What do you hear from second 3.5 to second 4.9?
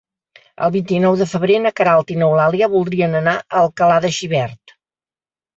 Alcalà de Xivert.